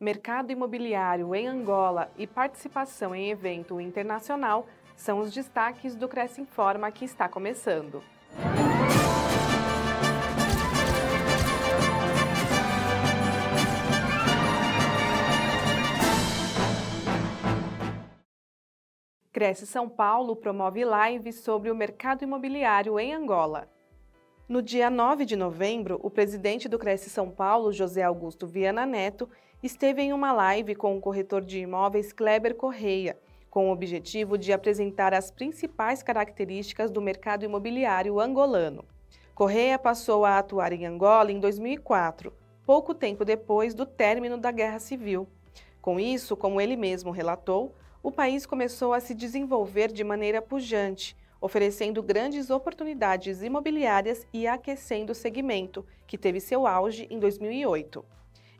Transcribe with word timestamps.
mercado 0.00 0.52
imobiliário 0.52 1.34
em 1.34 1.48
Angola 1.48 2.10
e 2.16 2.24
participação 2.24 3.12
em 3.14 3.30
evento 3.30 3.80
internacional 3.80 4.66
são 4.96 5.18
os 5.18 5.32
destaques 5.32 5.96
do 5.96 6.08
Cresce 6.08 6.40
Informa 6.40 6.90
que 6.92 7.04
está 7.04 7.28
começando. 7.28 8.02
Cresce 19.32 19.66
São 19.66 19.88
Paulo 19.88 20.36
promove 20.36 20.84
live 20.84 21.32
sobre 21.32 21.70
o 21.70 21.74
mercado 21.74 22.22
imobiliário 22.22 22.98
em 22.98 23.14
Angola. 23.14 23.68
No 24.48 24.62
dia 24.62 24.88
9 24.88 25.26
de 25.26 25.36
novembro, 25.36 26.00
o 26.02 26.08
presidente 26.08 26.70
do 26.70 26.78
Cresce 26.78 27.10
São 27.10 27.28
Paulo, 27.30 27.70
José 27.70 28.02
Augusto 28.02 28.46
Viana 28.46 28.86
Neto, 28.86 29.28
esteve 29.62 30.00
em 30.00 30.10
uma 30.10 30.32
live 30.32 30.74
com 30.74 30.96
o 30.96 31.00
corretor 31.02 31.44
de 31.44 31.58
imóveis 31.58 32.14
Kleber 32.14 32.54
Correia, 32.54 33.18
com 33.50 33.68
o 33.68 33.72
objetivo 33.72 34.38
de 34.38 34.50
apresentar 34.50 35.12
as 35.12 35.30
principais 35.30 36.02
características 36.02 36.90
do 36.90 37.02
mercado 37.02 37.44
imobiliário 37.44 38.18
angolano. 38.18 38.86
Correia 39.34 39.78
passou 39.78 40.24
a 40.24 40.38
atuar 40.38 40.72
em 40.72 40.86
Angola 40.86 41.30
em 41.30 41.38
2004, 41.38 42.32
pouco 42.64 42.94
tempo 42.94 43.26
depois 43.26 43.74
do 43.74 43.84
término 43.84 44.38
da 44.38 44.50
Guerra 44.50 44.78
Civil. 44.78 45.28
Com 45.82 46.00
isso, 46.00 46.34
como 46.34 46.58
ele 46.58 46.74
mesmo 46.74 47.10
relatou, 47.10 47.74
o 48.02 48.10
país 48.10 48.46
começou 48.46 48.94
a 48.94 49.00
se 49.00 49.14
desenvolver 49.14 49.92
de 49.92 50.02
maneira 50.02 50.40
pujante, 50.40 51.14
oferecendo 51.40 52.02
grandes 52.02 52.50
oportunidades 52.50 53.42
imobiliárias 53.42 54.26
e 54.32 54.46
aquecendo 54.46 55.12
o 55.12 55.14
segmento, 55.14 55.84
que 56.06 56.18
teve 56.18 56.40
seu 56.40 56.66
auge 56.66 57.06
em 57.10 57.18
2008. 57.18 58.04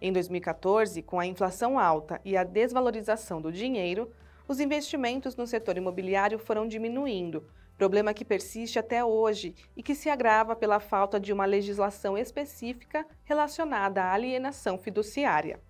Em 0.00 0.12
2014, 0.12 1.02
com 1.02 1.18
a 1.18 1.26
inflação 1.26 1.78
alta 1.78 2.20
e 2.24 2.36
a 2.36 2.44
desvalorização 2.44 3.40
do 3.40 3.50
dinheiro, 3.50 4.10
os 4.46 4.60
investimentos 4.60 5.36
no 5.36 5.46
setor 5.46 5.76
imobiliário 5.76 6.38
foram 6.38 6.66
diminuindo, 6.66 7.44
problema 7.76 8.14
que 8.14 8.24
persiste 8.24 8.78
até 8.78 9.04
hoje 9.04 9.54
e 9.76 9.82
que 9.82 9.94
se 9.94 10.08
agrava 10.10 10.56
pela 10.56 10.80
falta 10.80 11.20
de 11.20 11.32
uma 11.32 11.44
legislação 11.44 12.16
específica 12.16 13.06
relacionada 13.24 14.02
à 14.02 14.12
alienação 14.12 14.76
fiduciária. 14.76 15.60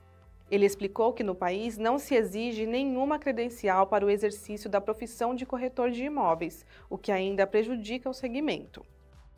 Ele 0.51 0.65
explicou 0.65 1.13
que 1.13 1.23
no 1.23 1.35
país 1.35 1.77
não 1.77 1.99
se 1.99 2.15
exige 2.15 2.67
nenhuma 2.67 3.19
credencial 3.19 3.87
para 3.87 4.05
o 4.05 4.11
exercício 4.11 4.71
da 4.71 4.81
profissão 4.81 5.35
de 5.35 5.45
corretor 5.45 5.91
de 5.91 6.05
imóveis, 6.05 6.65
o 6.89 6.97
que 6.97 7.13
ainda 7.13 7.47
prejudica 7.47 8.09
o 8.09 8.15
segmento. 8.15 8.85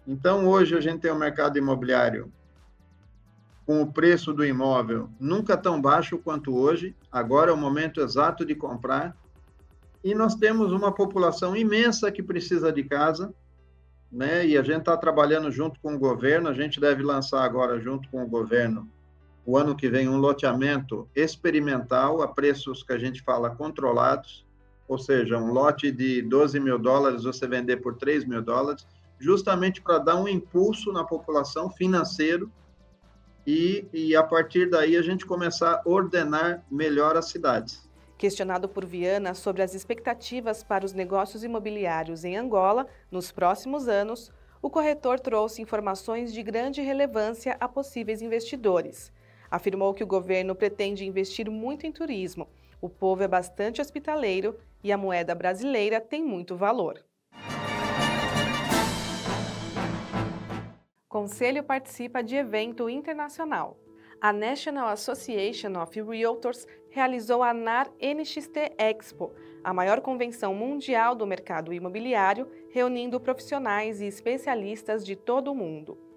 Então, 0.06 0.46
hoje 0.48 0.76
a 0.76 0.80
gente 0.80 1.00
tem 1.00 1.12
um 1.12 1.18
mercado 1.18 1.58
imobiliário 1.58 2.32
com 3.66 3.82
o 3.82 3.92
preço 3.92 4.32
do 4.32 4.44
imóvel 4.44 5.08
nunca 5.20 5.56
tão 5.56 5.80
baixo 5.80 6.18
quanto 6.18 6.56
hoje, 6.56 6.94
agora 7.10 7.50
é 7.50 7.54
o 7.54 7.56
momento 7.56 8.00
exato 8.00 8.44
de 8.44 8.54
comprar, 8.54 9.16
e 10.02 10.14
nós 10.14 10.34
temos 10.34 10.72
uma 10.72 10.92
população 10.92 11.56
imensa 11.56 12.10
que 12.10 12.22
precisa 12.22 12.72
de 12.72 12.82
casa, 12.82 13.32
né? 14.10 14.44
E 14.44 14.58
a 14.58 14.62
gente 14.62 14.80
está 14.80 14.96
trabalhando 14.96 15.52
junto 15.52 15.78
com 15.78 15.94
o 15.94 15.98
governo, 15.98 16.48
a 16.48 16.54
gente 16.54 16.80
deve 16.80 17.02
lançar 17.02 17.44
agora 17.44 17.78
junto 17.78 18.08
com 18.08 18.24
o 18.24 18.26
governo 18.26 18.88
o 19.44 19.56
ano 19.56 19.74
que 19.74 19.88
vem 19.88 20.08
um 20.08 20.18
loteamento 20.18 21.08
experimental 21.14 22.22
a 22.22 22.28
preços 22.28 22.82
que 22.82 22.92
a 22.92 22.98
gente 22.98 23.22
fala 23.22 23.50
controlados, 23.50 24.46
ou 24.86 24.98
seja, 24.98 25.38
um 25.38 25.52
lote 25.52 25.90
de 25.90 26.22
12 26.22 26.58
mil 26.60 26.78
dólares 26.78 27.24
você 27.24 27.46
vender 27.46 27.78
por 27.78 27.96
3 27.96 28.24
mil 28.24 28.42
dólares, 28.42 28.86
justamente 29.18 29.80
para 29.80 29.98
dar 29.98 30.16
um 30.16 30.28
impulso 30.28 30.92
na 30.92 31.04
população 31.04 31.70
financeiro 31.70 32.50
e, 33.46 33.86
e 33.92 34.16
a 34.16 34.22
partir 34.22 34.68
daí 34.68 34.96
a 34.96 35.02
gente 35.02 35.24
começar 35.26 35.74
a 35.74 35.82
ordenar 35.84 36.64
melhor 36.70 37.16
as 37.16 37.28
cidades. 37.28 37.88
Questionado 38.18 38.68
por 38.68 38.84
Viana 38.84 39.32
sobre 39.34 39.62
as 39.62 39.74
expectativas 39.74 40.62
para 40.62 40.84
os 40.84 40.92
negócios 40.92 41.42
imobiliários 41.42 42.24
em 42.24 42.36
Angola 42.36 42.86
nos 43.10 43.32
próximos 43.32 43.88
anos, 43.88 44.30
o 44.60 44.68
corretor 44.68 45.18
trouxe 45.18 45.62
informações 45.62 46.32
de 46.32 46.42
grande 46.42 46.82
relevância 46.82 47.56
a 47.58 47.66
possíveis 47.66 48.20
investidores. 48.20 49.10
Afirmou 49.50 49.92
que 49.92 50.04
o 50.04 50.06
governo 50.06 50.54
pretende 50.54 51.04
investir 51.04 51.50
muito 51.50 51.86
em 51.86 51.90
turismo. 51.90 52.48
O 52.80 52.88
povo 52.88 53.22
é 53.22 53.28
bastante 53.28 53.80
hospitaleiro 53.80 54.56
e 54.82 54.92
a 54.92 54.96
moeda 54.96 55.34
brasileira 55.34 56.00
tem 56.00 56.22
muito 56.22 56.56
valor. 56.56 57.04
Conselho 61.08 61.64
participa 61.64 62.22
de 62.22 62.36
evento 62.36 62.88
internacional. 62.88 63.76
A 64.20 64.32
National 64.32 64.88
Association 64.88 65.76
of 65.82 66.00
Realtors 66.00 66.66
realizou 66.90 67.42
a 67.42 67.52
NAR 67.52 67.90
NXT 68.00 68.74
Expo, 68.78 69.32
a 69.64 69.74
maior 69.74 70.00
convenção 70.00 70.54
mundial 70.54 71.14
do 71.14 71.26
mercado 71.26 71.72
imobiliário, 71.72 72.48
reunindo 72.70 73.18
profissionais 73.18 74.00
e 74.00 74.06
especialistas 74.06 75.04
de 75.04 75.16
todo 75.16 75.50
o 75.50 75.54
mundo. 75.54 76.09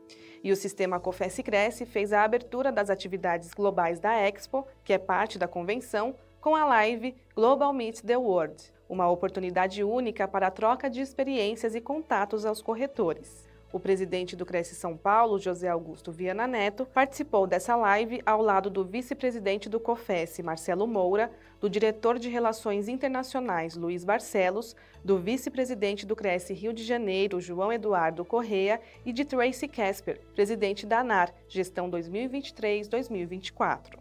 E 0.43 0.51
o 0.51 0.57
sistema 0.57 0.99
Cofesse 0.99 1.41
Cresce 1.41 1.85
fez 1.85 2.11
a 2.11 2.21
abertura 2.21 2.69
das 2.69 2.89
atividades 2.89 3.53
globais 3.53 3.97
da 3.97 4.13
Expo, 4.13 4.67
que 4.83 4.91
é 4.91 4.97
parte 4.97 5.39
da 5.39 5.47
convenção, 5.47 6.13
com 6.41 6.53
a 6.53 6.65
live 6.65 7.15
Global 7.33 7.71
Meet 7.71 8.01
the 8.01 8.17
World, 8.17 8.61
uma 8.89 9.09
oportunidade 9.09 9.81
única 9.85 10.27
para 10.27 10.47
a 10.47 10.51
troca 10.51 10.89
de 10.89 10.99
experiências 10.99 11.75
e 11.75 11.79
contatos 11.79 12.45
aos 12.45 12.61
corretores. 12.61 13.47
O 13.73 13.79
presidente 13.79 14.35
do 14.35 14.45
Cresce 14.45 14.75
São 14.75 14.95
Paulo, 14.95 15.39
José 15.39 15.67
Augusto 15.67 16.11
Viana 16.11 16.45
Neto, 16.45 16.85
participou 16.85 17.47
dessa 17.47 17.75
live 17.75 18.21
ao 18.23 18.39
lado 18.39 18.69
do 18.69 18.85
vice-presidente 18.85 19.67
do 19.67 19.79
COFES, 19.79 20.37
Marcelo 20.43 20.85
Moura, 20.85 21.31
do 21.59 21.67
diretor 21.67 22.19
de 22.19 22.29
Relações 22.29 22.87
Internacionais, 22.87 23.75
Luiz 23.75 24.03
Barcelos, 24.03 24.75
do 25.03 25.17
vice-presidente 25.17 26.05
do 26.05 26.15
Cresce 26.15 26.53
Rio 26.53 26.71
de 26.71 26.83
Janeiro, 26.83 27.41
João 27.41 27.73
Eduardo 27.73 28.23
Correa, 28.23 28.79
e 29.03 29.11
de 29.11 29.25
Tracy 29.25 29.67
Casper, 29.67 30.21
presidente 30.35 30.85
da 30.85 30.99
ANAR, 30.99 31.33
gestão 31.47 31.89
2023-2024. 31.89 33.97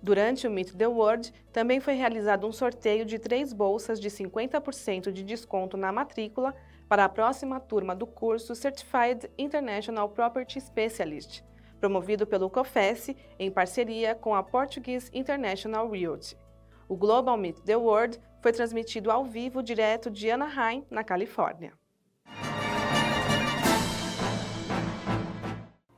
Durante 0.00 0.46
o 0.46 0.50
Meet 0.52 0.76
the 0.76 0.86
World, 0.86 1.32
também 1.52 1.80
foi 1.80 1.94
realizado 1.94 2.46
um 2.46 2.52
sorteio 2.52 3.04
de 3.04 3.18
três 3.18 3.52
bolsas 3.52 3.98
de 3.98 4.08
50% 4.08 5.10
de 5.10 5.24
desconto 5.24 5.76
na 5.76 5.90
matrícula 5.90 6.54
para 6.88 7.04
a 7.04 7.08
próxima 7.08 7.58
turma 7.58 7.94
do 7.94 8.06
curso 8.06 8.54
Certified 8.54 9.30
International 9.36 10.08
Property 10.08 10.60
Specialist, 10.60 11.42
promovido 11.80 12.26
pelo 12.26 12.48
COFES 12.48 13.14
em 13.38 13.50
parceria 13.50 14.14
com 14.14 14.34
a 14.34 14.42
Portuguese 14.42 15.10
International 15.12 15.90
Realty. 15.90 16.36
O 16.88 16.96
Global 16.96 17.36
Meet 17.36 17.60
the 17.62 17.76
World 17.76 18.20
foi 18.40 18.52
transmitido 18.52 19.10
ao 19.10 19.24
vivo 19.24 19.62
direto 19.62 20.10
de 20.10 20.30
Anaheim, 20.30 20.86
na 20.88 21.02
Califórnia. 21.02 21.72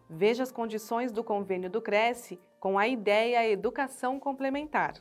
Veja 0.08 0.42
as 0.42 0.50
condições 0.50 1.12
do 1.12 1.22
convênio 1.22 1.70
do 1.70 1.80
Cresce 1.82 2.40
com 2.58 2.78
a 2.78 2.88
ideia 2.88 3.48
Educação 3.48 4.18
Complementar. 4.18 4.94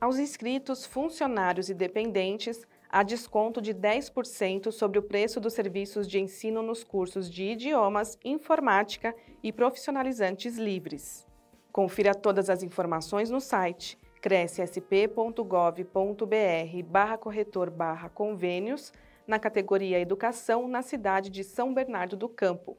Aos 0.00 0.18
inscritos, 0.18 0.86
funcionários 0.86 1.68
e 1.68 1.74
dependentes, 1.74 2.66
há 2.96 3.02
desconto 3.02 3.60
de 3.60 3.74
10% 3.74 4.72
sobre 4.72 4.98
o 4.98 5.02
preço 5.02 5.38
dos 5.38 5.52
serviços 5.52 6.08
de 6.08 6.18
ensino 6.18 6.62
nos 6.62 6.82
cursos 6.82 7.30
de 7.30 7.44
idiomas, 7.44 8.18
informática 8.24 9.14
e 9.42 9.52
profissionalizantes 9.52 10.56
livres. 10.56 11.26
Confira 11.70 12.14
todas 12.14 12.48
as 12.48 12.62
informações 12.62 13.28
no 13.28 13.38
site 13.38 13.98
crescsp.gov.br 14.22 16.82
barra 16.86 17.18
corretor 17.18 17.68
barra 17.68 18.08
convênios 18.08 18.94
na 19.26 19.38
categoria 19.38 20.00
Educação 20.00 20.66
na 20.66 20.80
cidade 20.80 21.28
de 21.28 21.44
São 21.44 21.74
Bernardo 21.74 22.16
do 22.16 22.30
Campo. 22.30 22.78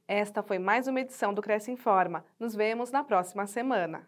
Esta 0.06 0.42
foi 0.42 0.58
mais 0.58 0.86
uma 0.86 1.00
edição 1.00 1.32
do 1.32 1.40
Cresce 1.40 1.70
Informa. 1.70 2.22
Nos 2.38 2.54
vemos 2.54 2.90
na 2.90 3.02
próxima 3.02 3.46
semana. 3.46 4.06